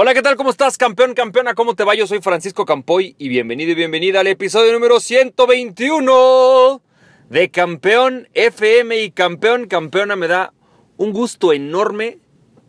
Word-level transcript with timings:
Hola, 0.00 0.14
¿qué 0.14 0.22
tal? 0.22 0.36
¿Cómo 0.36 0.50
estás, 0.50 0.78
campeón, 0.78 1.12
campeona? 1.12 1.54
¿Cómo 1.54 1.74
te 1.74 1.82
va? 1.82 1.92
Yo 1.96 2.06
soy 2.06 2.20
Francisco 2.20 2.64
Campoy 2.64 3.16
y 3.18 3.28
bienvenido 3.28 3.72
y 3.72 3.74
bienvenida 3.74 4.20
al 4.20 4.28
episodio 4.28 4.72
número 4.72 5.00
121 5.00 6.80
de 7.28 7.50
Campeón 7.50 8.28
FM 8.32 9.02
y 9.02 9.10
Campeón, 9.10 9.66
campeona. 9.66 10.14
Me 10.14 10.28
da 10.28 10.52
un 10.98 11.12
gusto 11.12 11.52
enorme 11.52 12.18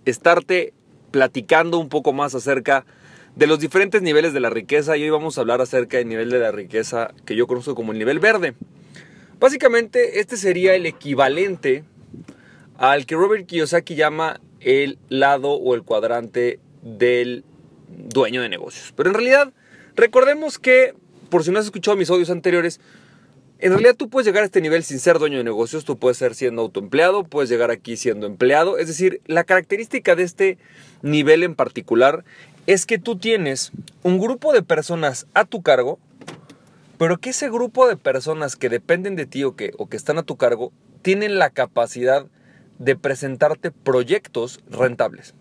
estarte 0.05 0.73
platicando 1.12 1.78
un 1.78 1.88
poco 1.88 2.13
más 2.13 2.34
acerca 2.34 2.88
de 3.36 3.46
los 3.46 3.59
diferentes 3.59 4.02
niveles 4.02 4.34
de 4.34 4.39
la 4.39 4.50
riqueza 4.50 4.98
y 4.98 5.04
hoy 5.04 5.11
vamos 5.11 5.38
a 5.38 5.41
hablar 5.41 5.61
acerca 5.61 5.98
del 5.98 6.07
nivel 6.07 6.32
de 6.32 6.39
la 6.39 6.52
riqueza 6.52 7.14
que 7.27 7.36
yo 7.36 7.46
conozco 7.46 7.75
como 7.75 7.91
el 7.91 8.00
nivel 8.00 8.18
verde. 8.18 8.55
Básicamente 9.39 10.20
este 10.20 10.36
sería 10.36 10.73
el 10.73 10.88
equivalente 10.88 11.84
al 12.80 13.05
que 13.05 13.14
Robert 13.14 13.46
Kiyosaki 13.46 13.93
llama 13.93 14.41
el 14.61 14.98
lado 15.09 15.52
o 15.52 15.75
el 15.75 15.84
cuadrante 15.84 16.59
del 16.82 17.43
dueño 17.88 18.41
de 18.41 18.49
negocios. 18.49 18.94
Pero 18.95 19.09
en 19.09 19.16
realidad, 19.16 19.53
recordemos 19.95 20.59
que, 20.59 20.94
por 21.30 21.44
si 21.44 21.52
no 21.52 21.59
has 21.59 21.66
escuchado 21.66 21.98
mis 21.98 22.09
audios 22.09 22.30
anteriores, 22.30 22.80
en 23.62 23.72
realidad 23.72 23.95
tú 23.95 24.09
puedes 24.09 24.26
llegar 24.26 24.44
a 24.44 24.45
este 24.45 24.62
nivel 24.62 24.84
sin 24.84 25.00
ser 25.00 25.20
dueño 25.20 25.38
de 25.38 25.44
negocios, 25.44 25.84
tú 25.84 25.98
puedes 25.98 26.17
ser 26.17 26.34
siendo 26.34 26.62
autoempleado, 26.62 27.26
puedes 27.26 27.50
llegar 27.50 27.72
aquí 27.72 27.98
siendo 27.98 28.26
empleado. 28.26 28.77
Es 28.77 28.88
decir, 28.88 29.22
la 29.26 29.44
característica 29.44 30.16
de 30.16 30.23
este 30.23 30.58
nivel 31.02 31.44
en 31.44 31.55
particular 31.55 32.23
es 32.67 32.86
que 32.86 33.00
tú 33.00 33.17
tienes 33.17 33.72
un 34.02 34.20
grupo 34.20 34.53
de 34.53 34.64
personas 34.64 35.27
a 35.34 35.44
tu 35.44 35.61
cargo, 35.61 36.00
pero 36.98 37.17
que 37.17 37.31
ese 37.31 37.50
grupo 37.50 37.88
de 37.88 37.98
personas 37.98 38.55
que 38.55 38.70
dependen 38.70 39.17
de 39.17 39.25
ti 39.25 39.44
o 39.44 39.55
que, 39.55 39.73
o 39.77 39.89
que 39.89 39.98
están 39.98 40.17
a 40.17 40.23
tu 40.23 40.38
cargo 40.38 40.72
tienen 41.02 41.38
la 41.38 41.50
capacidad 41.50 42.27
de 42.77 42.95
presentarte 42.95 43.72
proyectos 43.72 44.61
rentables. 44.70 45.34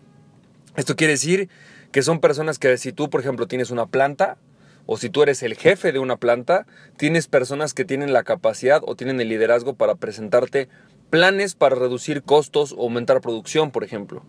Esto 0.75 0.95
quiere 0.95 1.13
decir 1.13 1.49
que 1.91 2.03
son 2.03 2.19
personas 2.19 2.59
que 2.59 2.77
si 2.77 2.91
tú, 2.91 3.09
por 3.09 3.21
ejemplo, 3.21 3.47
tienes 3.47 3.71
una 3.71 3.87
planta, 3.87 4.37
o 4.85 4.97
si 4.97 5.09
tú 5.09 5.21
eres 5.21 5.43
el 5.43 5.55
jefe 5.55 5.91
de 5.91 5.99
una 5.99 6.17
planta, 6.17 6.65
tienes 6.97 7.27
personas 7.27 7.73
que 7.73 7.85
tienen 7.85 8.11
la 8.11 8.23
capacidad 8.23 8.81
o 8.83 8.95
tienen 8.95 9.21
el 9.21 9.29
liderazgo 9.29 9.75
para 9.75 9.95
presentarte 9.95 10.67
planes 11.09 11.55
para 11.55 11.75
reducir 11.75 12.23
costos 12.23 12.73
o 12.77 12.83
aumentar 12.83 13.21
producción, 13.21 13.71
por 13.71 13.83
ejemplo. 13.83 14.23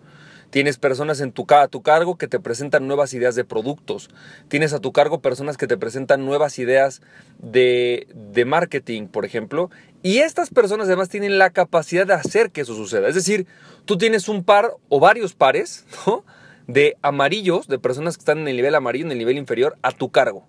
Tienes 0.51 0.79
personas 0.79 1.21
en 1.21 1.31
tu, 1.31 1.47
a 1.49 1.69
tu 1.69 1.81
cargo 1.81 2.19
que 2.19 2.27
te 2.27 2.41
presentan 2.41 2.89
nuevas 2.89 3.15
ideas 3.15 3.37
de 3.37 3.45
productos. 3.45 4.11
Tienes 4.49 4.73
a 4.73 4.81
tu 4.81 4.93
cargo 4.93 5.21
personas 5.21 5.57
que 5.57 5.69
te 5.69 5.77
presentan 5.77 6.27
nuevas 6.27 6.59
ideas 6.59 7.03
de, 7.39 8.09
de 8.15 8.45
marketing, 8.45 9.07
por 9.07 9.25
ejemplo. 9.25 9.71
Y 10.03 10.19
estas 10.19 10.51
personas 10.51 10.89
además 10.89 11.09
tienen 11.09 11.39
la 11.39 11.51
capacidad 11.51 12.05
de 12.07 12.15
hacer 12.15 12.51
que 12.51 12.63
eso 12.63 12.75
suceda. 12.75 13.09
Es 13.09 13.15
decir, 13.15 13.47
tú 13.85 13.97
tienes 13.97 14.29
un 14.29 14.43
par 14.43 14.73
o 14.89 14.99
varios 14.99 15.35
pares 15.35 15.87
de 16.73 16.97
amarillos, 17.03 17.67
de 17.67 17.79
personas 17.79 18.17
que 18.17 18.23
están 18.23 18.39
en 18.39 18.49
el 18.49 18.57
nivel 18.57 18.75
amarillo, 18.75 19.07
en 19.07 19.13
el 19.13 19.19
nivel 19.19 19.39
inferior, 19.39 19.77
a 19.83 19.93
tu 19.93 20.11
cargo. 20.11 20.47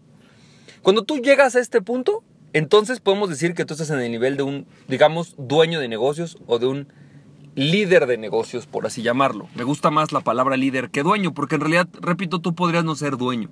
Cuando 0.81 1.03
tú 1.03 1.17
llegas 1.17 1.55
a 1.55 1.59
este 1.59 1.81
punto, 1.81 2.23
entonces 2.53 2.99
podemos 2.99 3.29
decir 3.29 3.53
que 3.53 3.65
tú 3.65 3.73
estás 3.73 3.89
en 3.89 3.99
el 3.99 4.11
nivel 4.11 4.37
de 4.37 4.43
un, 4.43 4.67
digamos, 4.87 5.35
dueño 5.37 5.79
de 5.79 5.87
negocios 5.87 6.37
o 6.47 6.59
de 6.59 6.67
un 6.67 6.87
líder 7.55 8.05
de 8.07 8.17
negocios, 8.17 8.65
por 8.65 8.85
así 8.85 9.01
llamarlo. 9.01 9.47
Me 9.55 9.63
gusta 9.63 9.89
más 9.89 10.11
la 10.11 10.21
palabra 10.21 10.57
líder 10.57 10.89
que 10.89 11.03
dueño, 11.03 11.33
porque 11.33 11.55
en 11.55 11.61
realidad, 11.61 11.87
repito, 11.99 12.39
tú 12.39 12.55
podrías 12.55 12.83
no 12.83 12.95
ser 12.95 13.17
dueño. 13.17 13.49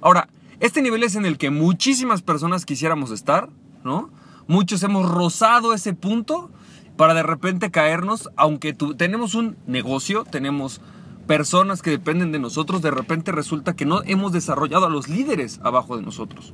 Ahora, 0.00 0.28
este 0.60 0.82
nivel 0.82 1.02
es 1.02 1.16
en 1.16 1.26
el 1.26 1.36
que 1.36 1.50
muchísimas 1.50 2.22
personas 2.22 2.64
quisiéramos 2.64 3.10
estar, 3.10 3.48
¿no? 3.82 4.10
Muchos 4.46 4.82
hemos 4.82 5.10
rozado 5.10 5.74
ese 5.74 5.94
punto 5.94 6.50
para 6.96 7.14
de 7.14 7.22
repente 7.22 7.70
caernos, 7.70 8.30
aunque 8.36 8.72
tenemos 8.72 9.34
un 9.34 9.56
negocio, 9.66 10.24
tenemos 10.24 10.80
personas 11.26 11.82
que 11.82 11.90
dependen 11.90 12.32
de 12.32 12.38
nosotros, 12.38 12.82
de 12.82 12.90
repente 12.90 13.32
resulta 13.32 13.74
que 13.74 13.86
no 13.86 14.02
hemos 14.04 14.32
desarrollado 14.32 14.86
a 14.86 14.90
los 14.90 15.08
líderes 15.08 15.60
abajo 15.62 15.96
de 15.96 16.02
nosotros. 16.02 16.52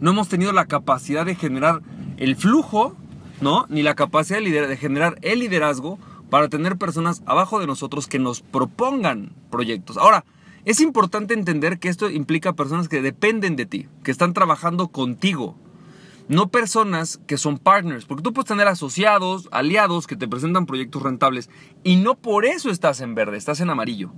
No 0.00 0.10
hemos 0.10 0.28
tenido 0.28 0.52
la 0.52 0.66
capacidad 0.66 1.24
de 1.24 1.34
generar 1.34 1.80
el 2.18 2.36
flujo 2.36 2.96
¿no? 3.40 3.66
Ni 3.68 3.82
la 3.82 3.94
capacidad 3.94 4.40
de, 4.40 4.66
de 4.66 4.76
generar 4.76 5.18
el 5.22 5.40
liderazgo 5.40 5.98
para 6.30 6.48
tener 6.48 6.76
personas 6.76 7.22
abajo 7.26 7.60
de 7.60 7.66
nosotros 7.66 8.06
que 8.06 8.18
nos 8.18 8.40
propongan 8.40 9.32
proyectos. 9.50 9.96
Ahora, 9.96 10.24
es 10.64 10.80
importante 10.80 11.34
entender 11.34 11.78
que 11.78 11.88
esto 11.88 12.10
implica 12.10 12.54
personas 12.54 12.88
que 12.88 13.02
dependen 13.02 13.56
de 13.56 13.66
ti, 13.66 13.88
que 14.02 14.10
están 14.10 14.32
trabajando 14.32 14.88
contigo, 14.88 15.56
no 16.28 16.48
personas 16.48 17.20
que 17.26 17.38
son 17.38 17.58
partners, 17.58 18.04
porque 18.04 18.22
tú 18.22 18.32
puedes 18.32 18.48
tener 18.48 18.66
asociados, 18.68 19.48
aliados 19.52 20.06
que 20.06 20.16
te 20.16 20.28
presentan 20.28 20.66
proyectos 20.66 21.02
rentables 21.02 21.50
y 21.84 21.96
no 21.96 22.16
por 22.16 22.44
eso 22.44 22.70
estás 22.70 23.00
en 23.00 23.14
verde, 23.14 23.36
estás 23.36 23.60
en 23.60 23.70
amarillo. 23.70 24.12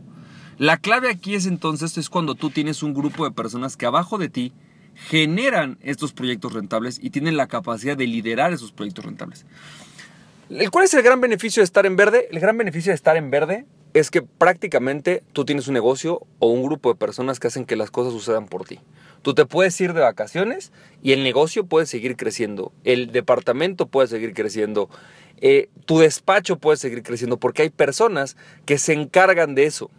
La 0.56 0.76
clave 0.76 1.10
aquí 1.10 1.34
es 1.34 1.46
entonces 1.46 1.96
es 1.98 2.10
cuando 2.10 2.34
tú 2.34 2.50
tienes 2.50 2.82
un 2.82 2.94
grupo 2.94 3.24
de 3.24 3.30
personas 3.30 3.76
que 3.76 3.86
abajo 3.86 4.18
de 4.18 4.28
ti 4.28 4.52
generan 4.94 5.78
estos 5.80 6.12
proyectos 6.12 6.52
rentables 6.52 6.98
y 7.00 7.10
tienen 7.10 7.36
la 7.36 7.46
capacidad 7.46 7.96
de 7.96 8.06
liderar 8.06 8.52
esos 8.52 8.72
proyectos 8.72 9.04
rentables. 9.04 9.46
¿Cuál 10.72 10.86
es 10.86 10.94
el 10.94 11.02
gran 11.02 11.20
beneficio 11.20 11.60
de 11.60 11.64
estar 11.64 11.86
en 11.86 11.96
verde? 11.96 12.28
El 12.32 12.40
gran 12.40 12.56
beneficio 12.56 12.90
de 12.90 12.96
estar 12.96 13.16
en 13.16 13.30
verde 13.30 13.66
es 13.92 14.10
que 14.10 14.22
prácticamente 14.22 15.22
tú 15.32 15.44
tienes 15.44 15.68
un 15.68 15.74
negocio 15.74 16.26
o 16.38 16.48
un 16.48 16.62
grupo 16.62 16.88
de 16.88 16.98
personas 16.98 17.38
que 17.38 17.48
hacen 17.48 17.64
que 17.64 17.76
las 17.76 17.90
cosas 17.90 18.12
sucedan 18.12 18.46
por 18.46 18.64
ti. 18.64 18.80
Tú 19.22 19.34
te 19.34 19.46
puedes 19.46 19.80
ir 19.80 19.92
de 19.92 20.00
vacaciones 20.00 20.72
y 21.02 21.12
el 21.12 21.22
negocio 21.22 21.66
puede 21.66 21.86
seguir 21.86 22.16
creciendo, 22.16 22.72
el 22.84 23.12
departamento 23.12 23.86
puede 23.86 24.08
seguir 24.08 24.32
creciendo, 24.32 24.88
eh, 25.40 25.68
tu 25.86 25.98
despacho 25.98 26.58
puede 26.58 26.76
seguir 26.76 27.02
creciendo 27.02 27.38
porque 27.38 27.62
hay 27.62 27.70
personas 27.70 28.36
que 28.64 28.78
se 28.78 28.92
encargan 28.92 29.54
de 29.54 29.64
eso. 29.64 29.90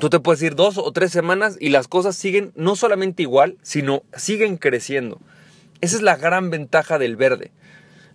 Tú 0.00 0.08
te 0.08 0.20
puedes 0.20 0.42
ir 0.42 0.54
dos 0.54 0.78
o 0.78 0.90
tres 0.92 1.12
semanas 1.12 1.56
y 1.60 1.68
las 1.68 1.86
cosas 1.86 2.16
siguen 2.16 2.52
no 2.56 2.76
solamente 2.76 3.22
igual, 3.22 3.58
sino 3.62 4.02
siguen 4.16 4.56
creciendo. 4.56 5.20
Esa 5.80 5.96
es 5.96 6.02
la 6.02 6.16
gran 6.16 6.50
ventaja 6.50 6.98
del 6.98 7.16
verde. 7.16 7.52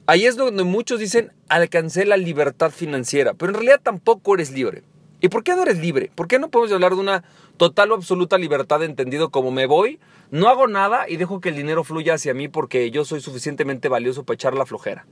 Ahí 0.06 0.26
es 0.26 0.38
donde 0.38 0.64
muchos 0.64 1.00
dicen 1.00 1.34
alcancé 1.50 2.06
la 2.06 2.18
libertad 2.18 2.72
financiera, 2.72 3.34
pero 3.34 3.50
en 3.50 3.56
realidad 3.56 3.82
tampoco 3.84 4.34
eres 4.34 4.52
libre. 4.52 4.84
¿Y 5.20 5.30
por 5.30 5.44
qué 5.44 5.56
no 5.56 5.64
eres 5.64 5.80
libre? 5.80 6.12
¿Por 6.14 6.28
qué 6.28 6.40
no 6.40 6.50
podemos 6.50 6.72
hablar 6.72 6.94
de 6.94 7.02
una 7.02 7.24
total 7.58 7.92
o 7.92 7.96
absoluta 7.96 8.38
libertad 8.38 8.84
entendido 8.84 9.30
como 9.30 9.52
me 9.52 9.66
voy, 9.66 10.00
no 10.30 10.48
hago 10.48 10.68
nada 10.68 11.10
y 11.10 11.18
dejo 11.18 11.42
que 11.42 11.50
el 11.50 11.56
dinero 11.56 11.84
fluya 11.84 12.14
hacia 12.14 12.34
mí 12.34 12.48
porque 12.48 12.92
yo 12.92 13.04
soy 13.04 13.22
suficientemente 13.22 13.90
valioso 13.90 14.24
para 14.24 14.36
echar 14.36 14.54
la 14.54 14.66
flojera? 14.66 15.06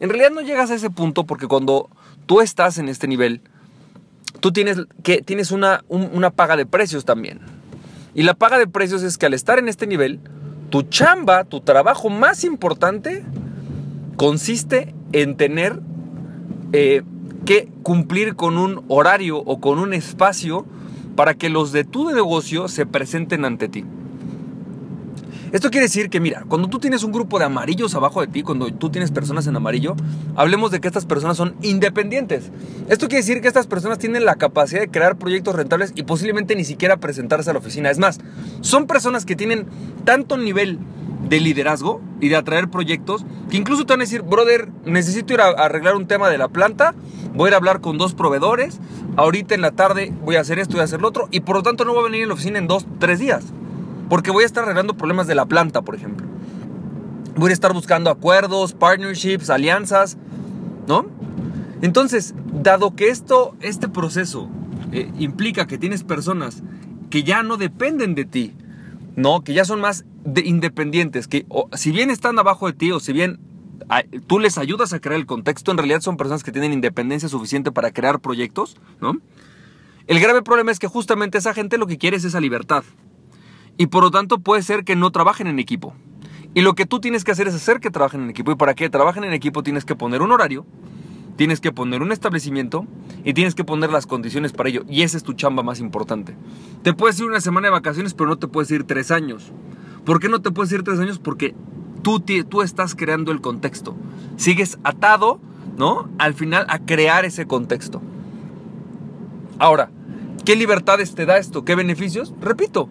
En 0.00 0.08
realidad 0.08 0.30
no 0.30 0.40
llegas 0.40 0.70
a 0.70 0.74
ese 0.74 0.90
punto 0.90 1.24
porque 1.24 1.46
cuando 1.46 1.88
tú 2.26 2.40
estás 2.40 2.78
en 2.78 2.88
este 2.88 3.06
nivel, 3.06 3.40
tú 4.40 4.52
tienes, 4.52 4.78
que, 5.02 5.22
tienes 5.22 5.52
una, 5.52 5.84
una 5.88 6.30
paga 6.30 6.56
de 6.56 6.66
precios 6.66 7.04
también. 7.04 7.40
Y 8.14 8.22
la 8.22 8.34
paga 8.34 8.58
de 8.58 8.66
precios 8.66 9.02
es 9.02 9.16
que 9.16 9.26
al 9.26 9.34
estar 9.34 9.58
en 9.58 9.68
este 9.68 9.86
nivel, 9.86 10.20
tu 10.70 10.82
chamba, 10.82 11.44
tu 11.44 11.60
trabajo 11.60 12.10
más 12.10 12.44
importante, 12.44 13.24
consiste 14.16 14.94
en 15.12 15.36
tener 15.36 15.80
eh, 16.72 17.02
que 17.46 17.68
cumplir 17.82 18.36
con 18.36 18.58
un 18.58 18.84
horario 18.88 19.38
o 19.38 19.60
con 19.60 19.78
un 19.78 19.94
espacio 19.94 20.66
para 21.14 21.34
que 21.34 21.48
los 21.48 21.72
de 21.72 21.84
tu 21.84 22.10
negocio 22.10 22.68
se 22.68 22.84
presenten 22.84 23.44
ante 23.44 23.68
ti. 23.68 23.84
Esto 25.52 25.70
quiere 25.70 25.86
decir 25.86 26.10
que, 26.10 26.18
mira, 26.18 26.44
cuando 26.48 26.68
tú 26.68 26.80
tienes 26.80 27.04
un 27.04 27.12
grupo 27.12 27.38
de 27.38 27.44
amarillos 27.44 27.94
abajo 27.94 28.20
de 28.20 28.26
ti, 28.26 28.42
cuando 28.42 28.66
tú 28.74 28.90
tienes 28.90 29.12
personas 29.12 29.46
en 29.46 29.54
amarillo, 29.54 29.94
hablemos 30.34 30.72
de 30.72 30.80
que 30.80 30.88
estas 30.88 31.06
personas 31.06 31.36
son 31.36 31.54
independientes. 31.62 32.50
Esto 32.88 33.06
quiere 33.06 33.22
decir 33.22 33.40
que 33.40 33.48
estas 33.48 33.68
personas 33.68 33.98
tienen 33.98 34.24
la 34.24 34.34
capacidad 34.34 34.80
de 34.80 34.90
crear 34.90 35.16
proyectos 35.16 35.54
rentables 35.54 35.92
y 35.94 36.02
posiblemente 36.02 36.56
ni 36.56 36.64
siquiera 36.64 36.96
presentarse 36.96 37.48
a 37.48 37.52
la 37.52 37.60
oficina. 37.60 37.90
Es 37.90 37.98
más, 37.98 38.18
son 38.60 38.88
personas 38.88 39.24
que 39.24 39.36
tienen 39.36 39.66
tanto 40.04 40.36
nivel 40.36 40.80
de 41.28 41.40
liderazgo 41.40 42.00
y 42.20 42.28
de 42.28 42.36
atraer 42.36 42.68
proyectos 42.68 43.24
que 43.50 43.56
incluso 43.56 43.84
te 43.84 43.92
van 43.92 44.00
a 44.00 44.04
decir, 44.04 44.22
brother, 44.22 44.70
necesito 44.84 45.34
ir 45.34 45.40
a 45.40 45.48
arreglar 45.48 45.96
un 45.96 46.06
tema 46.06 46.28
de 46.28 46.38
la 46.38 46.48
planta, 46.48 46.94
voy 47.34 47.46
a 47.46 47.48
ir 47.48 47.54
a 47.54 47.56
hablar 47.58 47.80
con 47.80 47.98
dos 47.98 48.14
proveedores, 48.14 48.80
ahorita 49.16 49.54
en 49.54 49.60
la 49.60 49.72
tarde 49.72 50.12
voy 50.24 50.36
a 50.36 50.40
hacer 50.40 50.58
esto, 50.58 50.80
a 50.80 50.84
hacer 50.84 51.00
lo 51.00 51.08
otro, 51.08 51.28
y 51.30 51.40
por 51.40 51.56
lo 51.56 51.62
tanto 51.62 51.84
no 51.84 51.92
voy 51.92 52.02
a 52.02 52.10
venir 52.10 52.24
a 52.24 52.28
la 52.28 52.34
oficina 52.34 52.58
en 52.58 52.66
dos, 52.66 52.86
tres 52.98 53.18
días. 53.18 53.44
Porque 54.08 54.30
voy 54.30 54.44
a 54.44 54.46
estar 54.46 54.64
arreglando 54.64 54.96
problemas 54.96 55.26
de 55.26 55.34
la 55.34 55.46
planta, 55.46 55.82
por 55.82 55.96
ejemplo. 55.96 56.26
Voy 57.36 57.50
a 57.50 57.52
estar 57.52 57.72
buscando 57.72 58.08
acuerdos, 58.08 58.72
partnerships, 58.72 59.50
alianzas, 59.50 60.16
¿no? 60.86 61.06
Entonces, 61.82 62.34
dado 62.52 62.94
que 62.94 63.08
esto, 63.08 63.54
este 63.60 63.88
proceso 63.88 64.48
eh, 64.92 65.10
implica 65.18 65.66
que 65.66 65.76
tienes 65.76 66.04
personas 66.04 66.62
que 67.10 67.24
ya 67.24 67.42
no 67.42 67.56
dependen 67.56 68.14
de 68.14 68.24
ti, 68.24 68.54
¿no? 69.16 69.42
Que 69.42 69.52
ya 69.52 69.64
son 69.64 69.80
más 69.80 70.04
independientes, 70.44 71.28
que 71.28 71.46
si 71.74 71.92
bien 71.92 72.10
están 72.10 72.38
abajo 72.38 72.66
de 72.66 72.72
ti 72.72 72.92
o 72.92 73.00
si 73.00 73.12
bien 73.12 73.38
tú 74.26 74.38
les 74.38 74.58
ayudas 74.58 74.92
a 74.92 75.00
crear 75.00 75.20
el 75.20 75.26
contexto, 75.26 75.70
en 75.70 75.78
realidad 75.78 76.00
son 76.00 76.16
personas 76.16 76.42
que 76.42 76.52
tienen 76.52 76.72
independencia 76.72 77.28
suficiente 77.28 77.70
para 77.72 77.90
crear 77.92 78.20
proyectos, 78.20 78.76
¿no? 79.00 79.18
El 80.06 80.20
grave 80.20 80.42
problema 80.42 80.70
es 80.70 80.78
que 80.78 80.86
justamente 80.86 81.38
esa 81.38 81.52
gente 81.54 81.78
lo 81.78 81.86
que 81.86 81.98
quiere 81.98 82.16
es 82.16 82.24
esa 82.24 82.40
libertad. 82.40 82.84
Y 83.76 83.88
por 83.88 84.02
lo 84.04 84.10
tanto 84.10 84.38
puede 84.38 84.62
ser 84.62 84.84
que 84.84 84.96
no 84.96 85.10
trabajen 85.10 85.48
en 85.48 85.58
equipo. 85.58 85.94
Y 86.54 86.62
lo 86.62 86.74
que 86.74 86.86
tú 86.86 87.00
tienes 87.00 87.24
que 87.24 87.32
hacer 87.32 87.48
es 87.48 87.54
hacer 87.54 87.80
que 87.80 87.90
trabajen 87.90 88.22
en 88.22 88.30
equipo. 88.30 88.52
Y 88.52 88.54
para 88.54 88.74
que 88.74 88.88
trabajen 88.88 89.24
en 89.24 89.32
equipo 89.32 89.62
tienes 89.62 89.84
que 89.84 89.94
poner 89.94 90.22
un 90.22 90.32
horario, 90.32 90.64
tienes 91.36 91.60
que 91.60 91.72
poner 91.72 92.02
un 92.02 92.12
establecimiento 92.12 92.86
y 93.24 93.34
tienes 93.34 93.54
que 93.54 93.64
poner 93.64 93.90
las 93.90 94.06
condiciones 94.06 94.52
para 94.52 94.70
ello. 94.70 94.84
Y 94.88 95.02
esa 95.02 95.16
es 95.16 95.22
tu 95.22 95.34
chamba 95.34 95.62
más 95.62 95.80
importante. 95.80 96.34
Te 96.82 96.94
puedes 96.94 97.18
ir 97.20 97.26
una 97.26 97.40
semana 97.40 97.66
de 97.66 97.72
vacaciones, 97.72 98.14
pero 98.14 98.30
no 98.30 98.38
te 98.38 98.48
puedes 98.48 98.70
ir 98.70 98.84
tres 98.84 99.10
años. 99.10 99.52
¿Por 100.06 100.20
qué 100.20 100.28
no 100.28 100.40
te 100.40 100.52
puedes 100.52 100.72
ir 100.72 100.84
tres 100.84 101.00
años? 101.00 101.18
Porque 101.18 101.54
tú, 102.02 102.20
tú 102.20 102.62
estás 102.62 102.94
creando 102.94 103.32
el 103.32 103.40
contexto. 103.40 103.96
Sigues 104.36 104.78
atado, 104.84 105.40
¿no? 105.76 106.08
Al 106.18 106.32
final 106.32 106.64
a 106.68 106.78
crear 106.78 107.24
ese 107.24 107.46
contexto. 107.46 108.00
Ahora, 109.58 109.90
¿qué 110.44 110.54
libertades 110.54 111.16
te 111.16 111.26
da 111.26 111.38
esto? 111.38 111.64
¿Qué 111.64 111.74
beneficios? 111.74 112.32
Repito, 112.40 112.88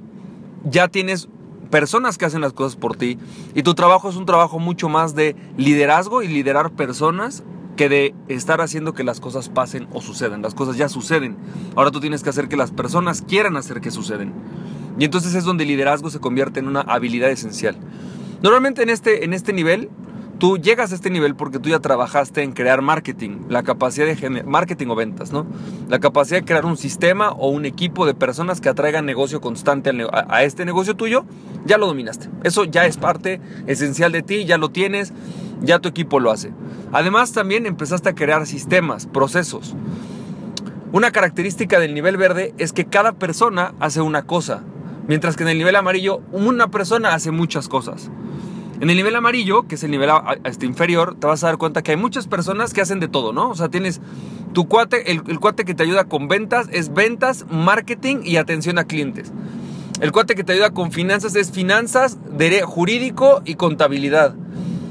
ya 0.66 0.90
tienes 0.90 1.30
personas 1.72 2.18
que 2.18 2.26
hacen 2.26 2.42
las 2.42 2.52
cosas 2.52 2.76
por 2.76 2.98
ti 2.98 3.18
y 3.54 3.64
tu 3.64 3.74
trabajo 3.76 4.10
es 4.10 4.18
un 4.18 4.26
trabajo 4.26 4.60
mucho 4.60 4.90
más 4.90 5.16
de 5.16 5.38
liderazgo 5.58 6.22
y 6.22 6.28
liderar 6.28 6.72
personas 6.72 7.44
que 7.78 7.88
de 7.88 8.14
estar 8.28 8.60
haciendo 8.62 8.94
que 8.94 9.04
las 9.04 9.22
cosas 9.22 9.48
pasen 9.48 9.88
o 9.94 10.02
sucedan. 10.02 10.42
Las 10.42 10.54
cosas 10.54 10.76
ya 10.76 10.90
suceden. 10.90 11.38
Ahora 11.76 11.92
tú 11.92 12.02
tienes 12.02 12.24
que 12.24 12.30
hacer 12.30 12.50
que 12.50 12.58
las 12.58 12.72
personas 12.72 13.22
quieran 13.22 13.56
hacer 13.56 13.80
que 13.80 13.92
suceden. 13.92 14.34
Y 14.98 15.06
entonces 15.06 15.36
es 15.36 15.44
donde 15.44 15.64
el 15.64 15.70
liderazgo 15.70 16.10
se 16.10 16.20
convierte 16.20 16.60
en 16.60 16.68
una 16.68 16.82
habilidad 16.82 17.30
esencial. 17.30 17.76
Normalmente 18.42 18.84
en 18.84 18.90
este, 18.90 19.26
en 19.26 19.34
este 19.34 19.54
nivel 19.54 19.90
Tú 20.38 20.58
llegas 20.58 20.92
a 20.92 20.96
este 20.96 21.10
nivel 21.10 21.34
porque 21.36 21.60
tú 21.60 21.70
ya 21.70 21.80
trabajaste 21.80 22.44
en 22.44 22.52
crear 22.52 22.82
marketing, 22.82 23.44
la 23.48 23.64
capacidad 23.64 24.06
de 24.06 24.44
marketing 24.44 24.88
o 24.88 24.96
ventas, 24.96 25.32
¿no? 25.32 25.46
La 25.88 26.00
capacidad 26.00 26.40
de 26.40 26.46
crear 26.46 26.66
un 26.66 26.76
sistema 26.76 27.32
o 27.32 27.48
un 27.48 27.66
equipo 27.66 28.06
de 28.06 28.14
personas 28.14 28.60
que 28.60 28.68
atraigan 28.68 29.06
negocio 29.06 29.40
constante 29.40 29.92
a, 30.12 30.44
este 30.44 30.66
negocio 30.66 30.96
tuyo, 30.96 31.24
ya 31.66 31.78
lo 31.78 31.88
dominaste. 31.88 32.30
Eso 32.44 32.66
ya 32.66 32.86
es 32.86 32.98
parte 32.98 33.40
esencial 33.66 34.12
de 34.12 34.24
ti, 34.24 34.44
ya 34.44 34.58
lo 34.58 34.72
tienes, 34.72 35.14
ya 35.62 35.80
tu 35.80 35.88
equipo 35.88 36.20
lo 36.20 36.32
hace. 36.32 36.52
Además 36.92 37.32
también 37.32 37.66
empezaste 37.66 38.10
a 38.10 38.16
crear 38.16 38.46
sistemas, 38.46 39.06
procesos. 39.06 39.74
Una 40.92 41.12
característica 41.12 41.80
del 41.80 41.94
nivel 41.94 42.18
verde 42.18 42.54
es 42.58 42.74
que 42.74 42.84
cada 42.84 43.14
persona 43.14 43.74
hace 43.80 44.02
una 44.02 44.24
cosa, 44.24 44.64
mientras 45.08 45.36
que 45.36 45.44
en 45.44 45.50
el 45.50 45.58
nivel 45.58 45.76
amarillo 45.76 46.22
una 46.32 46.70
persona 46.70 47.14
hace 47.14 47.32
muchas 47.32 47.68
cosas. 47.68 48.10
En 48.82 48.90
el 48.90 48.98
nivel 48.98 49.16
amarillo, 49.16 49.68
que 49.68 49.76
es 49.76 49.84
el 49.84 49.92
nivel 49.92 50.10
este, 50.44 50.66
inferior, 50.66 51.16
te 51.18 51.28
vas 51.28 51.44
a 51.44 51.48
dar 51.48 51.58
cuenta 51.58 51.82
que 51.82 51.92
hay 51.92 51.98
muchas 51.98 52.28
personas 52.28 52.74
que 52.74 52.82
hacen 52.82 53.00
de 53.00 53.08
todo, 53.08 53.32
¿no? 53.32 53.50
O 53.50 53.56
sea, 53.56 53.70
tienes 53.70 54.02
tu 54.54 54.68
cuate, 54.68 55.12
el, 55.12 55.22
cuate 55.40 55.64
que 55.64 55.74
te 55.74 55.84
ayuda 55.84 56.06
con 56.06 56.28
ventas 56.28 56.68
es 56.72 56.94
ventas, 56.94 57.46
marketing 57.50 58.18
y 58.24 58.36
atención 58.36 58.78
a 58.78 58.84
clientes. 58.84 59.32
El 60.02 60.12
cuate 60.12 60.36
que 60.36 60.44
te 60.44 60.52
ayuda 60.54 60.72
con 60.72 60.92
finanzas 60.92 61.36
es 61.36 61.52
finanzas, 61.52 62.18
jurídico 62.66 63.42
y 63.46 63.56
contabilidad. 63.56 64.36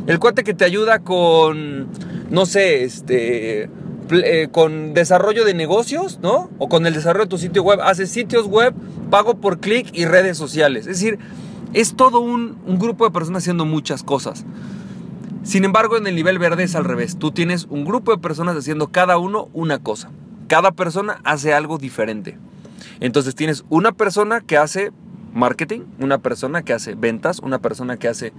El 0.06 0.18
cuate 0.18 0.44
que 0.44 0.54
te 0.54 0.64
ayuda 0.64 1.00
con, 1.00 1.88
no 2.30 2.46
sé, 2.46 2.84
este, 2.84 3.68
eh, 4.10 4.48
con 4.50 4.94
desarrollo 4.94 5.44
de 5.44 5.54
negocios, 5.54 6.18
¿no? 6.22 6.50
O 6.58 6.68
con 6.68 6.86
el 6.86 6.94
desarrollo 6.94 7.24
de 7.24 7.30
tu 7.30 7.38
sitio 7.38 7.62
web, 7.62 7.80
hace 7.82 8.06
sitios 8.06 8.46
web, 8.46 8.74
pago 9.10 9.36
por 9.36 9.60
clic 9.60 9.88
y 9.92 10.04
redes 10.04 10.36
sociales. 10.36 10.86
Es 10.86 11.00
decir, 11.00 11.18
es 11.72 11.96
todo 11.96 12.20
un, 12.20 12.56
grupo 12.78 13.04
de 13.04 13.10
personas 13.10 13.42
haciendo 13.42 13.64
muchas 13.64 14.02
cosas. 14.02 14.44
Sin 15.42 15.64
embargo, 15.64 15.96
en 15.96 16.06
el 16.06 16.14
nivel 16.14 16.38
verde 16.38 16.62
es 16.62 16.74
al 16.74 16.84
revés. 16.84 17.18
Tú 17.18 17.30
tienes 17.30 17.66
un 17.68 17.84
grupo 17.84 18.12
de 18.12 18.18
personas 18.18 18.56
haciendo 18.56 18.88
cada 18.88 19.18
uno 19.18 19.48
una 19.52 19.78
cosa. 19.78 20.10
Cada 20.48 20.72
persona 20.72 21.20
hace 21.24 21.52
algo 21.52 21.78
diferente. 21.78 22.38
Entonces 23.00 23.34
tienes 23.34 23.64
una 23.68 23.92
persona 23.92 24.40
que 24.40 24.56
hace 24.56 24.92
marketing, 25.34 25.80
una 25.98 26.18
persona 26.18 26.62
que 26.62 26.72
hace 26.72 26.94
ventas, 26.94 27.40
una 27.40 27.58
persona 27.58 27.96
que 27.96 28.08
hace 28.08 28.32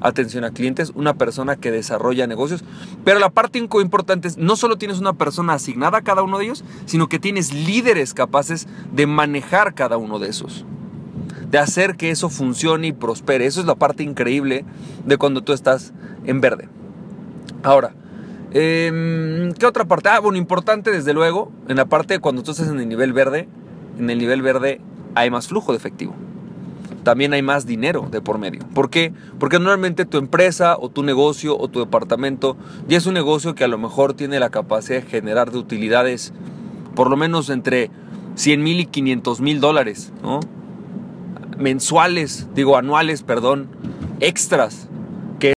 atención 0.00 0.44
a 0.44 0.50
clientes, 0.50 0.92
una 0.94 1.14
persona 1.14 1.56
que 1.56 1.70
desarrolla 1.70 2.26
negocios. 2.26 2.64
Pero 3.04 3.18
la 3.18 3.30
parte 3.30 3.58
importante 3.58 4.28
es, 4.28 4.38
no 4.38 4.56
solo 4.56 4.78
tienes 4.78 4.98
una 4.98 5.12
persona 5.14 5.54
asignada 5.54 5.98
a 5.98 6.02
cada 6.02 6.22
uno 6.22 6.38
de 6.38 6.44
ellos, 6.44 6.64
sino 6.86 7.08
que 7.08 7.18
tienes 7.18 7.52
líderes 7.52 8.14
capaces 8.14 8.66
de 8.92 9.06
manejar 9.06 9.74
cada 9.74 9.96
uno 9.96 10.18
de 10.18 10.28
esos 10.28 10.64
de 11.50 11.58
hacer 11.58 11.96
que 11.96 12.10
eso 12.10 12.28
funcione 12.28 12.88
y 12.88 12.92
prospere. 12.92 13.46
Eso 13.46 13.60
es 13.60 13.66
la 13.66 13.76
parte 13.76 14.02
increíble 14.02 14.64
de 15.04 15.16
cuando 15.16 15.42
tú 15.42 15.52
estás 15.52 15.92
en 16.24 16.40
verde. 16.40 16.68
Ahora, 17.62 17.92
em, 18.52 19.52
¿qué 19.52 19.66
otra 19.66 19.84
parte? 19.84 20.08
Ah, 20.08 20.20
bueno, 20.20 20.38
importante 20.38 20.90
desde 20.90 21.14
luego, 21.14 21.52
en 21.68 21.76
la 21.76 21.86
parte 21.86 22.14
de 22.14 22.20
cuando 22.20 22.42
tú 22.42 22.50
estás 22.50 22.68
en 22.68 22.80
el 22.80 22.88
nivel 22.88 23.12
verde, 23.12 23.48
en 23.98 24.10
el 24.10 24.18
nivel 24.18 24.42
verde 24.42 24.80
hay 25.14 25.30
más 25.30 25.48
flujo 25.48 25.72
de 25.72 25.78
efectivo. 25.78 26.14
También 27.06 27.32
hay 27.34 27.42
más 27.42 27.66
dinero 27.66 28.08
de 28.10 28.20
por 28.20 28.38
medio. 28.38 28.62
¿Por 28.74 28.90
qué? 28.90 29.12
Porque 29.38 29.60
normalmente 29.60 30.06
tu 30.06 30.18
empresa 30.18 30.76
o 30.76 30.88
tu 30.88 31.04
negocio 31.04 31.56
o 31.56 31.68
tu 31.68 31.78
departamento 31.78 32.56
ya 32.88 32.98
es 32.98 33.06
un 33.06 33.14
negocio 33.14 33.54
que 33.54 33.62
a 33.62 33.68
lo 33.68 33.78
mejor 33.78 34.14
tiene 34.14 34.40
la 34.40 34.50
capacidad 34.50 35.00
de 35.00 35.06
generar 35.06 35.52
de 35.52 35.58
utilidades 35.58 36.32
por 36.96 37.08
lo 37.08 37.16
menos 37.16 37.48
entre 37.48 37.92
100 38.34 38.60
mil 38.60 38.80
y 38.80 38.86
500 38.86 39.40
mil 39.40 39.60
dólares, 39.60 40.12
¿no? 40.20 40.40
mensuales, 41.56 42.48
digo 42.56 42.76
anuales, 42.76 43.22
perdón, 43.22 43.68
extras 44.18 44.88
que 45.38 45.52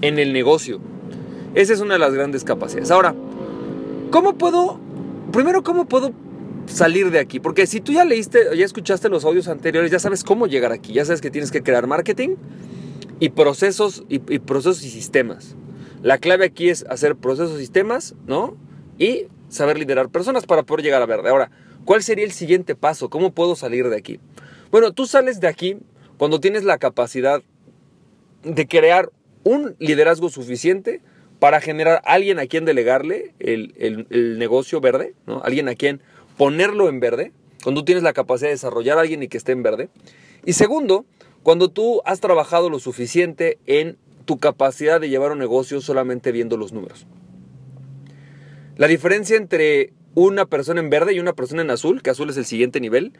en 0.00 0.18
el 0.18 0.32
negocio. 0.32 0.80
Esa 1.54 1.74
es 1.74 1.80
una 1.80 1.92
de 1.92 2.00
las 2.00 2.14
grandes 2.14 2.44
capacidades. 2.44 2.90
Ahora, 2.90 3.14
¿cómo 4.10 4.38
puedo, 4.38 4.80
primero, 5.32 5.62
cómo 5.62 5.84
puedo 5.84 6.12
salir 6.68 7.10
de 7.10 7.18
aquí? 7.18 7.40
Porque 7.40 7.66
si 7.66 7.80
tú 7.80 7.92
ya 7.92 8.04
leíste, 8.04 8.56
ya 8.56 8.64
escuchaste 8.64 9.08
los 9.08 9.24
audios 9.24 9.48
anteriores, 9.48 9.90
ya 9.90 9.98
sabes 9.98 10.24
cómo 10.24 10.46
llegar 10.46 10.72
aquí, 10.72 10.92
ya 10.92 11.04
sabes 11.04 11.20
que 11.20 11.30
tienes 11.30 11.50
que 11.50 11.62
crear 11.62 11.86
marketing 11.86 12.36
y 13.20 13.30
procesos 13.30 14.04
y, 14.08 14.18
procesos 14.18 14.84
y 14.84 14.90
sistemas. 14.90 15.56
La 16.02 16.18
clave 16.18 16.46
aquí 16.46 16.68
es 16.68 16.84
hacer 16.88 17.16
procesos 17.16 17.56
y 17.56 17.60
sistemas, 17.60 18.14
¿no? 18.26 18.56
Y 18.98 19.26
saber 19.48 19.78
liderar 19.78 20.10
personas 20.10 20.46
para 20.46 20.62
poder 20.62 20.84
llegar 20.84 21.02
a 21.02 21.06
verde. 21.06 21.28
Ahora, 21.28 21.50
¿cuál 21.84 22.02
sería 22.02 22.24
el 22.24 22.32
siguiente 22.32 22.74
paso? 22.74 23.10
¿Cómo 23.10 23.32
puedo 23.32 23.56
salir 23.56 23.88
de 23.88 23.96
aquí? 23.96 24.20
Bueno, 24.70 24.92
tú 24.92 25.06
sales 25.06 25.40
de 25.40 25.48
aquí 25.48 25.78
cuando 26.18 26.40
tienes 26.40 26.64
la 26.64 26.78
capacidad 26.78 27.42
de 28.44 28.66
crear 28.68 29.10
un 29.44 29.74
liderazgo 29.78 30.28
suficiente 30.28 31.00
para 31.38 31.60
generar 31.60 32.02
alguien 32.04 32.38
a 32.38 32.46
quien 32.46 32.64
delegarle 32.64 33.34
el, 33.38 34.38
negocio 34.38 34.80
verde, 34.80 35.14
¿no? 35.26 35.40
alguien 35.42 35.68
a 35.68 35.74
quien 35.74 36.02
ponerlo 36.38 36.88
en 36.88 37.00
verde, 37.00 37.32
cuando 37.62 37.82
tú 37.82 37.86
tienes 37.86 38.04
la 38.04 38.14
capacidad 38.14 38.48
de 38.48 38.54
desarrollar 38.54 38.96
a 38.96 39.02
alguien 39.02 39.22
y 39.22 39.28
que 39.28 39.36
esté 39.36 39.52
en 39.52 39.62
verde. 39.62 39.90
Y 40.46 40.54
segundo, 40.54 41.04
cuando 41.42 41.68
tú 41.68 42.00
has 42.04 42.20
trabajado 42.20 42.70
lo 42.70 42.78
suficiente 42.78 43.58
en 43.66 43.98
tu 44.24 44.38
capacidad 44.38 45.00
de 45.00 45.08
llevar 45.08 45.32
un 45.32 45.38
negocio 45.38 45.80
solamente 45.80 46.32
viendo 46.32 46.56
los 46.56 46.72
números. 46.72 47.06
La 48.76 48.86
diferencia 48.86 49.36
entre 49.36 49.92
una 50.14 50.46
persona 50.46 50.80
en 50.80 50.90
verde 50.90 51.12
y 51.12 51.20
una 51.20 51.32
persona 51.32 51.62
en 51.62 51.70
azul, 51.70 52.02
que 52.02 52.10
azul 52.10 52.30
es 52.30 52.36
el 52.36 52.44
siguiente 52.44 52.80
nivel, 52.80 53.12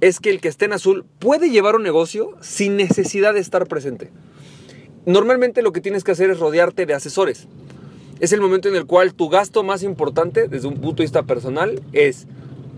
es 0.00 0.20
que 0.20 0.30
el 0.30 0.40
que 0.40 0.48
esté 0.48 0.64
en 0.64 0.72
azul 0.72 1.04
puede 1.18 1.50
llevar 1.50 1.76
un 1.76 1.82
negocio 1.82 2.36
sin 2.40 2.76
necesidad 2.76 3.34
de 3.34 3.40
estar 3.40 3.66
presente. 3.66 4.10
Normalmente 5.04 5.62
lo 5.62 5.72
que 5.72 5.80
tienes 5.80 6.04
que 6.04 6.12
hacer 6.12 6.30
es 6.30 6.38
rodearte 6.38 6.86
de 6.86 6.94
asesores. 6.94 7.48
Es 8.20 8.32
el 8.32 8.40
momento 8.40 8.68
en 8.68 8.76
el 8.76 8.86
cual 8.86 9.14
tu 9.14 9.28
gasto 9.28 9.62
más 9.64 9.82
importante 9.82 10.46
desde 10.46 10.68
un 10.68 10.74
punto 10.74 11.02
de 11.02 11.04
vista 11.04 11.24
personal 11.24 11.82
es 11.92 12.26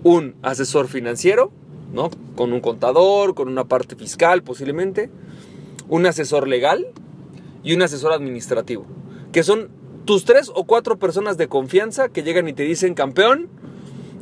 un 0.05 0.37
asesor 0.43 0.87
financiero, 0.87 1.51
¿no? 1.93 2.11
Con 2.37 2.53
un 2.53 2.61
contador, 2.61 3.35
con 3.35 3.49
una 3.49 3.65
parte 3.65 3.97
fiscal 3.97 4.45
posiblemente, 4.45 5.11
un 5.89 6.07
asesor 6.07 6.47
legal 6.47 6.87
y 7.65 7.75
un 7.75 7.83
asesor 7.83 8.13
administrativo, 8.13 8.87
que 9.33 9.43
son 9.43 9.71
tus 10.05 10.25
tres 10.25 10.53
o 10.55 10.65
cuatro 10.65 10.99
personas 10.99 11.37
de 11.37 11.49
confianza 11.49 12.11
que 12.11 12.23
llegan 12.23 12.47
y 12.47 12.53
te 12.53 12.63
dicen, 12.63 12.95
campeón, 12.95 13.49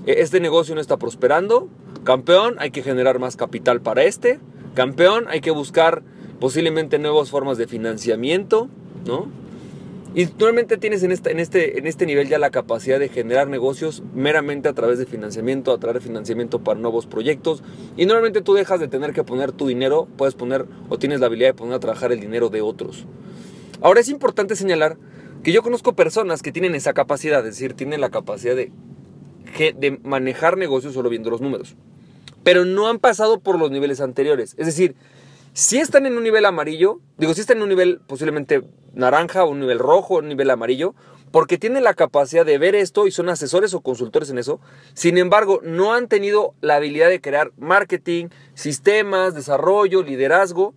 e-, 0.07 0.23
este 0.23 0.41
negocio 0.41 0.75
no 0.75 0.81
está 0.81 0.97
prosperando, 0.97 1.69
Campeón, 2.05 2.57
hay 2.59 2.71
que 2.71 2.83
generar 2.83 3.19
más 3.21 3.37
capital 3.37 3.81
para 3.81 4.03
este. 4.03 4.41
Campeón, 4.75 5.27
hay 5.29 5.41
que 5.41 5.53
buscar 5.53 6.03
posiblemente 6.41 6.99
nuevas 6.99 7.31
formas 7.31 7.59
de 7.59 7.69
financiamiento, 7.69 8.69
¿no? 9.07 9.29
Y 10.15 10.27
normalmente 10.27 10.77
tienes 10.77 11.03
en, 11.03 11.13
en, 11.13 11.41
este, 11.41 11.79
en 11.79 11.87
este 11.87 12.07
nivel 12.07 12.29
ya 12.29 12.39
la 12.39 12.51
capacidad 12.51 12.99
de 12.99 13.09
generar 13.09 13.49
negocios 13.49 14.03
meramente 14.15 14.69
a 14.69 14.75
través 14.75 14.99
de 14.99 15.07
financiamiento, 15.07 15.73
a 15.73 15.79
través 15.79 16.03
de 16.03 16.09
financiamiento 16.09 16.63
para 16.63 16.79
nuevos 16.79 17.07
proyectos. 17.07 17.63
Y 17.97 18.07
normalmente 18.07 18.43
tú 18.43 18.55
dejas 18.55 18.81
de 18.81 18.89
tener 18.89 19.13
que 19.13 19.25
poner 19.25 19.53
tu 19.53 19.67
dinero, 19.67 20.09
puedes 20.17 20.35
poner 20.35 20.67
o 20.89 20.99
tienes 20.99 21.21
la 21.21 21.27
habilidad 21.27 21.49
de 21.49 21.55
poner 21.55 21.75
a 21.75 21.81
trabajar 21.81 22.13
el 22.13 22.21
dinero 22.21 22.51
de 22.51 22.61
otros. 22.61 23.07
Ahora 23.81 24.01
es 24.01 24.09
importante 24.09 24.55
señalar 24.55 24.99
que 25.43 25.53
yo 25.53 25.63
conozco 25.63 25.95
personas 25.95 26.43
que 26.43 26.53
tienen 26.53 26.75
esa 26.75 26.93
capacidad, 26.93 27.41
es 27.41 27.55
decir, 27.55 27.75
tienen 27.75 28.01
la 28.01 28.11
capacidad 28.11 28.55
de, 28.55 28.71
de 29.59 30.01
manejar 30.05 30.57
negocios 30.57 30.95
solo 30.95 31.09
viendo 31.09 31.31
los 31.31 31.41
números 31.41 31.75
pero 32.43 32.65
no 32.65 32.89
han 32.89 32.99
pasado 32.99 33.41
por 33.41 33.59
los 33.59 33.71
niveles 33.71 34.01
anteriores. 34.01 34.55
Es 34.59 34.67
decir, 34.67 34.95
si 35.53 35.79
están 35.79 36.07
en 36.07 36.17
un 36.17 36.23
nivel 36.23 36.45
amarillo, 36.45 37.01
digo, 37.19 37.35
si 37.35 37.41
están 37.41 37.59
en 37.59 37.65
un 37.65 37.69
nivel 37.69 38.01
posiblemente 38.07 38.63
naranja, 38.95 39.45
un 39.45 39.61
nivel 39.61 39.79
rojo, 39.79 40.17
un 40.17 40.29
nivel 40.29 40.51
amarillo, 40.51 40.95
porque 41.31 41.59
tienen 41.59 41.83
la 41.83 41.95
capacidad 41.95 42.45
de 42.45 42.59
ver 42.59 42.75
esto 42.75 43.07
y 43.07 43.11
son 43.11 43.29
asesores 43.29 43.75
o 43.75 43.81
consultores 43.81 44.31
en 44.31 44.39
eso. 44.39 44.61
Sin 44.95 45.19
embargo, 45.19 45.61
no 45.63 45.95
han 45.95 46.07
tenido 46.07 46.55
la 46.61 46.77
habilidad 46.77 47.09
de 47.09 47.21
crear 47.21 47.53
marketing, 47.57 48.27
sistemas, 48.55 49.35
desarrollo, 49.35 50.03
liderazgo, 50.03 50.75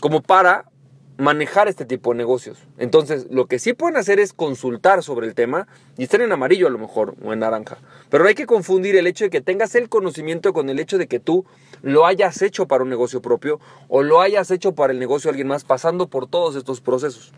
como 0.00 0.22
para 0.22 0.70
manejar 1.18 1.68
este 1.68 1.84
tipo 1.84 2.12
de 2.12 2.16
negocios. 2.16 2.58
Entonces, 2.78 3.26
lo 3.30 3.46
que 3.46 3.58
sí 3.58 3.74
pueden 3.74 3.98
hacer 3.98 4.18
es 4.18 4.32
consultar 4.32 5.02
sobre 5.02 5.26
el 5.26 5.34
tema 5.34 5.68
y 5.98 6.04
estar 6.04 6.22
en 6.22 6.32
amarillo 6.32 6.66
a 6.66 6.70
lo 6.70 6.78
mejor 6.78 7.14
o 7.22 7.32
en 7.34 7.40
naranja. 7.40 7.76
Pero 8.08 8.24
no 8.24 8.28
hay 8.28 8.34
que 8.34 8.46
confundir 8.46 8.96
el 8.96 9.06
hecho 9.06 9.24
de 9.24 9.30
que 9.30 9.42
tengas 9.42 9.74
el 9.74 9.90
conocimiento 9.90 10.54
con 10.54 10.70
el 10.70 10.78
hecho 10.78 10.96
de 10.96 11.08
que 11.08 11.20
tú 11.20 11.44
lo 11.82 12.06
hayas 12.06 12.42
hecho 12.42 12.66
para 12.66 12.84
un 12.84 12.90
negocio 12.90 13.22
propio 13.22 13.60
o 13.88 14.02
lo 14.02 14.20
hayas 14.20 14.50
hecho 14.50 14.74
para 14.74 14.92
el 14.92 14.98
negocio 14.98 15.28
de 15.28 15.32
alguien 15.32 15.48
más 15.48 15.64
pasando 15.64 16.08
por 16.08 16.26
todos 16.26 16.56
estos 16.56 16.80
procesos. 16.80 17.32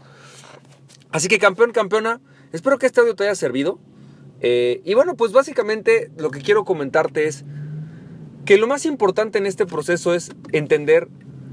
Así 1.11 1.29
que 1.29 1.39
campeón, 1.39 1.73
campeona, 1.73 2.21
espero 2.53 2.79
que 2.79 2.87
este 2.87 3.01
audio 3.01 3.15
te 3.15 3.25
haya 3.25 3.35
servido. 3.35 3.79
Eh, 4.41 4.81
y 4.85 4.95
bueno, 4.95 5.15
pues 5.15 5.33
básicamente 5.33 6.11
lo 6.17 6.31
que 6.31 6.41
quiero 6.41 6.65
comentarte 6.65 7.27
es 7.27 7.45
que 8.45 8.59
lo 8.59 8.67
más 8.67 8.87
importante 8.87 9.39
en 9.39 9.47
este 9.47 9.67
proceso 9.67 10.15
es 10.15 10.33
entender 10.51 11.09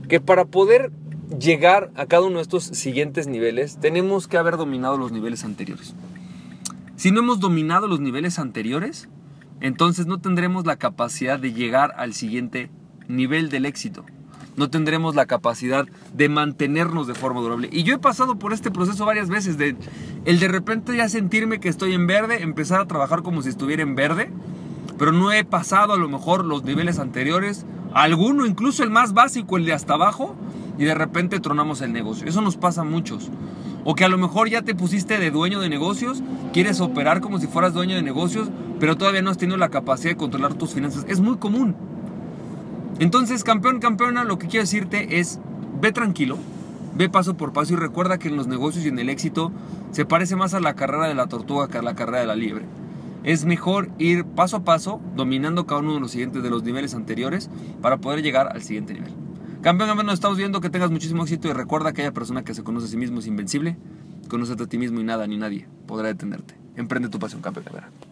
que 0.08 0.20
para 0.20 0.46
poder 0.46 0.92
llegar 1.38 1.92
a 1.96 2.08
cada 2.08 2.24
uno 2.24 2.38
de 2.38 2.42
estos 2.42 2.64
siguientes 2.64 3.28
niveles, 3.28 3.78
tenemos 3.80 4.28
que 4.28 4.38
haber 4.38 4.58
dominado 4.58 4.98
los 4.98 5.12
niveles 5.12 5.44
anteriores. 5.44 5.94
Si 6.96 7.12
no 7.12 7.20
hemos 7.20 7.40
dominado 7.40 7.88
los 7.88 8.00
niveles 8.00 8.40
anteriores, 8.40 9.08
entonces 9.62 10.08
no 10.08 10.20
tendremos 10.20 10.66
la 10.66 10.78
capacidad 10.78 11.40
de 11.40 11.54
llegar 11.54 11.94
al 11.98 12.14
siguiente 12.14 12.72
nivel 13.10 13.50
del 13.50 13.66
éxito. 13.66 14.06
No 14.56 14.70
tendremos 14.70 15.16
la 15.16 15.26
capacidad 15.26 15.86
de 16.14 16.30
mantenernos 16.30 17.08
de 17.08 17.16
forma 17.16 17.42
durable. 17.42 17.70
Y 17.72 17.84
yo 17.84 17.96
he 17.96 18.00
pasado 18.00 18.38
por 18.38 18.54
este 18.54 18.72
proceso 18.72 19.06
varias 19.06 19.30
veces, 19.30 19.58
de 19.58 19.76
el 20.26 20.40
de 20.40 20.48
repente 20.48 20.96
ya 20.96 21.10
sentirme 21.10 21.60
que 21.60 21.70
estoy 21.70 21.94
en 21.94 22.08
verde, 22.08 22.44
empezar 22.44 22.80
a 22.80 22.86
trabajar 22.86 23.24
como 23.24 23.42
si 23.42 23.50
estuviera 23.50 23.84
en 23.84 23.96
verde, 23.96 24.32
pero 24.98 25.12
no 25.12 25.32
he 25.32 25.44
pasado 25.44 25.94
a 25.94 25.98
lo 25.98 26.10
mejor 26.10 26.46
los 26.46 26.64
niveles 26.64 27.00
anteriores, 27.00 27.66
alguno, 27.94 28.46
incluso 28.46 28.84
el 28.84 28.90
más 28.90 29.14
básico, 29.14 29.58
el 29.58 29.66
de 29.66 29.74
hasta 29.74 29.94
abajo, 29.94 30.36
y 30.78 30.84
de 30.84 30.94
repente 30.94 31.40
tronamos 31.40 31.82
el 31.82 31.94
negocio. 31.94 32.28
Eso 32.28 32.42
nos 32.42 32.58
pasa 32.58 32.82
a 32.82 32.86
muchos. 32.86 33.30
O 33.86 33.96
que 33.96 34.04
a 34.04 34.10
lo 34.10 34.18
mejor 34.18 34.50
ya 34.50 34.62
te 34.62 34.76
pusiste 34.76 35.20
de 35.20 35.32
dueño 35.32 35.62
de 35.62 35.70
negocios, 35.70 36.22
quieres 36.52 36.82
operar 36.82 37.22
como 37.22 37.40
si 37.40 37.48
fueras 37.48 37.74
dueño 37.74 37.96
de 37.96 38.02
negocios, 38.02 38.50
pero 38.80 38.98
todavía 38.98 39.22
no 39.22 39.32
has 39.32 39.38
tenido 39.38 39.58
la 39.58 39.70
capacidad 39.70 40.12
de 40.12 40.18
controlar 40.18 40.54
tus 40.54 40.74
finanzas. 40.74 41.06
Es 41.08 41.22
muy 41.22 41.38
común. 41.38 41.76
Entonces, 42.98 43.44
campeón, 43.44 43.80
campeona, 43.80 44.24
lo 44.24 44.40
que 44.40 44.48
quiero 44.48 44.64
decirte 44.64 45.20
es, 45.20 45.40
ve 45.80 45.92
tranquilo, 45.92 46.38
ve 46.96 47.10
paso 47.10 47.38
por 47.38 47.54
paso 47.54 47.74
y 47.74 47.78
recuerda 47.78 48.18
que 48.18 48.28
en 48.28 48.36
los 48.36 48.48
negocios 48.48 48.86
y 48.86 48.90
en 48.90 49.00
el 49.00 49.10
éxito 49.10 49.52
se 49.92 50.06
parece 50.06 50.36
más 50.36 50.54
a 50.54 50.60
la 50.60 50.76
carrera 50.76 51.08
de 51.08 51.16
la 51.16 51.28
tortuga 51.28 51.68
que 51.68 51.78
a 51.78 51.82
la 51.82 51.96
carrera 51.96 52.20
de 52.20 52.28
la 52.28 52.36
liebre. 52.36 52.66
Es 53.24 53.46
mejor 53.46 53.90
ir 54.00 54.26
paso 54.26 54.58
a 54.58 54.64
paso, 54.64 55.02
dominando 55.16 55.66
cada 55.66 55.82
uno 55.82 55.96
de 55.96 56.00
los 56.00 56.12
siguientes 56.12 56.42
de 56.42 56.50
los 56.50 56.64
niveles 56.64 56.96
anteriores 56.96 57.50
para 57.82 57.98
poder 57.98 58.22
llegar 58.22 58.48
al 58.48 58.62
siguiente 58.64 58.94
nivel. 58.94 59.14
Campeón, 59.62 59.90
campeón, 59.90 60.08
nos 60.08 60.16
estamos 60.16 60.38
viendo 60.38 60.62
que 60.62 60.70
tengas 60.70 60.90
muchísimo 60.90 61.24
éxito 61.24 61.50
y 61.50 61.54
recuerda 61.54 61.92
que 61.92 62.02
aquella 62.02 62.14
persona 62.14 62.44
que 62.44 62.54
se 62.54 62.64
conoce 62.64 62.86
a 62.86 62.90
sí 62.90 62.98
mismo 62.98 63.20
es 63.20 63.28
invencible. 63.28 63.78
Conócete 64.30 64.64
a 64.64 64.68
ti 64.68 64.78
mismo 64.78 65.02
y 65.02 65.04
nada 65.04 65.28
ni 65.28 65.38
nadie 65.38 65.68
podrá 65.86 66.08
detenerte. 66.08 66.56
Emprende 66.76 67.10
tu 67.10 67.20
pasión, 67.20 67.42
campeón. 67.42 67.66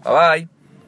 Bye 0.03 0.13
bye. 0.13 0.56